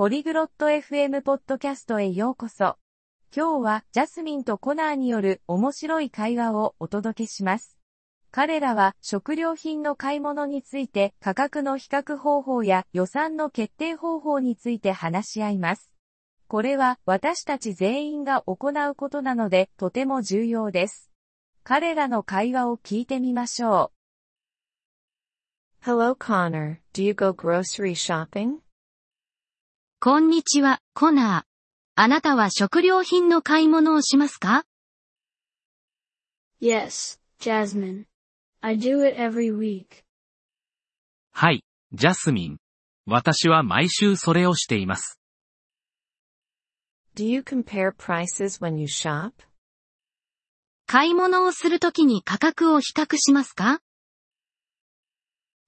[0.00, 2.78] ポリグロット FM ポッドキャストへようこそ。
[3.36, 7.78] 今日はジャスミンとコナーによる面白い会話をお届けします。
[8.30, 15.92] 彼らは食料品の買い物について価格の比較方法や予算の決定方法について話し合います。
[16.48, 21.10] これは私たち全員が行うことなのでとても重要です。
[21.62, 23.92] 彼らの会話を聞いてみましょ
[25.84, 25.84] う。
[25.84, 28.60] Hello Connor, do you go grocery shopping?
[30.02, 31.42] こんにちは、コナー。
[31.94, 34.64] あなたは食料品の買い物をしますか
[36.58, 38.06] ?Yes, Jasmine.
[38.62, 40.02] I do it every week.
[41.32, 42.56] はい、ジャスミン。
[43.04, 45.20] 私は毎週それをしています。
[47.14, 49.34] Do you compare prices when you shop?
[50.86, 53.82] 買い物をするときに価格を比較しますか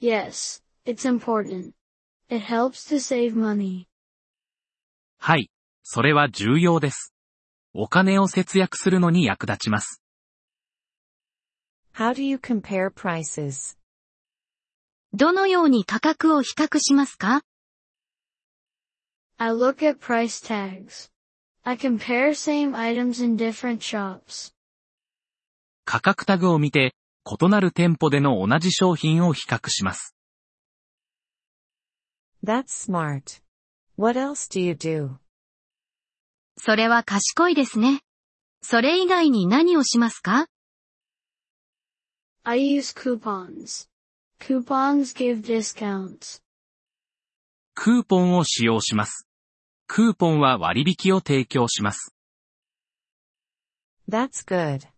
[0.00, 1.72] ?Yes, it's important.
[2.30, 3.84] It helps to save money.
[5.26, 5.48] はい、
[5.82, 7.14] それは重要です。
[7.72, 10.02] お金を節約するのに役立ちます。
[11.94, 13.78] How do you compare prices?
[15.14, 17.40] どのように価格を比較しますか
[19.38, 21.10] I look at price tags.
[21.62, 24.52] I compare same items in different shops.
[25.86, 26.94] 価格タグを見て、
[27.24, 30.14] 異なる店舗での同じ商品を比較します。
[32.44, 33.43] That's smart.
[33.96, 35.18] What else do you do?
[36.56, 38.00] それは賢いですね。
[38.62, 40.46] それ以外に何をしますか
[42.42, 43.88] ?I use coupons.
[44.40, 46.42] Coupons give discounts.
[47.74, 49.26] クーポンを使用します。
[49.86, 52.14] クーポンは割引を提供します。
[54.08, 54.88] That's good.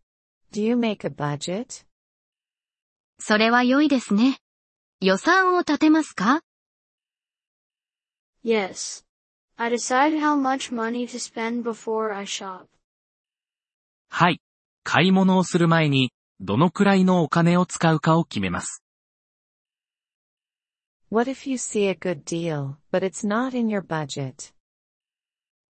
[0.53, 1.85] Do you make a budget?
[3.19, 4.39] それは良いですね。
[5.01, 6.43] 予算を立てますか
[8.47, 9.03] Yes.
[9.59, 12.69] I decide how much money to spend before I shop.
[14.09, 14.41] はい。
[14.85, 18.85] 買い物をする前に、どのくらいのお金を使うかを決めます。
[21.11, 24.55] What if you see a good deal, but it's not in your budget?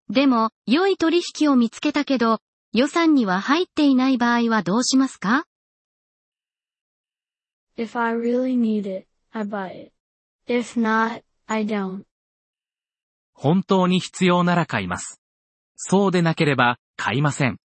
[0.09, 2.41] でも、良い取引を見つけたけど、
[2.73, 5.45] 予算には入っていない場合はどうしますか
[7.77, 9.93] If I really need it, I buy it.
[10.47, 12.03] If not, I don't.
[13.39, 15.21] 本当に必要なら買います。
[15.75, 17.59] そうでなければ、買いません。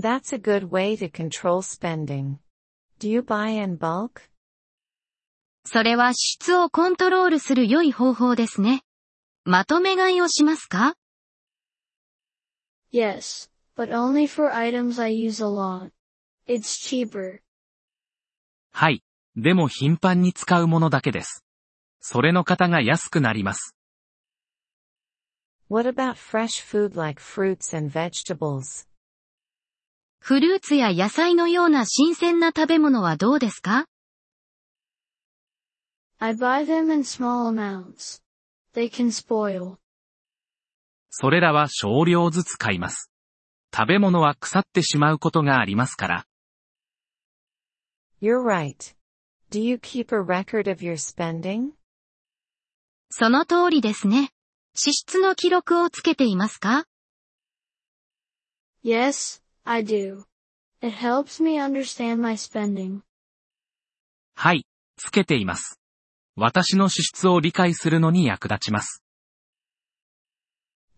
[0.00, 2.38] That's a good way to control spending.
[2.98, 4.30] Do you buy in bulk?
[5.64, 8.82] それは質をコントロールする良い方法ですね。
[9.44, 10.96] まとめ買いをしますか
[12.92, 15.92] Yes, but only for items I use a lot.
[16.48, 17.42] It's cheaper.
[18.72, 19.04] はい。
[19.36, 21.44] でも頻繁に使うものだけです。
[22.00, 23.74] それの方が安くなります。
[25.68, 28.86] What about fresh food like fruits and vegetables?
[30.20, 33.86] フルーツや野菜のような新鮮な食べ物はどうですか
[36.18, 38.20] I buy them in small amounts.
[38.74, 39.76] They can spoil.
[41.10, 43.10] それらは少量ずつ買います。
[43.74, 46.26] 食べ物は腐ってしまうことがありますから。
[48.20, 48.94] You're right.
[49.50, 51.77] Do you keep a record of your spending?
[53.10, 54.30] その通りですね。
[54.74, 56.84] 支出の記録をつけていますか
[58.84, 60.24] ?Yes, I do.
[60.80, 63.00] It helps me understand my spending.
[64.34, 64.66] はい、
[64.96, 65.80] つけています。
[66.36, 69.02] 私の支出を理解するのに役立ちます。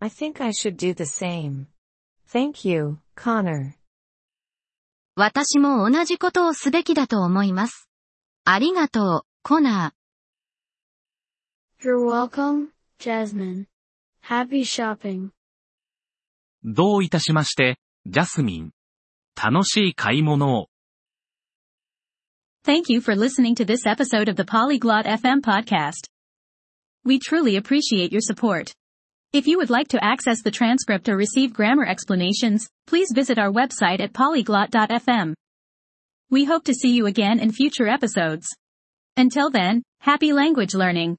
[0.00, 1.66] I think I should do the same.
[2.28, 3.72] Thank you, Connor.
[5.14, 7.88] 私も同じことをすべきだと思います。
[8.44, 9.99] ありがとう、コナー。
[11.83, 13.67] You're welcome, Jasmine.
[14.21, 15.31] Happy shopping.
[16.63, 18.71] どういたしまして、ジャスミン。
[19.35, 20.69] 楽しい買い物を。
[22.65, 26.07] Thank you for listening to this episode of the Polyglot FM podcast.
[27.03, 28.73] We truly appreciate your support.
[29.31, 33.51] If you would like to access the transcript or receive grammar explanations, please visit our
[33.51, 35.35] website at polyglot.fm.
[36.31, 38.47] We hope to see you again in future episodes.
[39.17, 41.17] Until then, happy language learning.